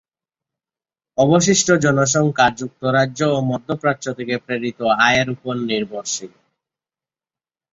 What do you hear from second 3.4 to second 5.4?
মধ্যপ্রাচ্য থেকে প্রেরিত আয়ের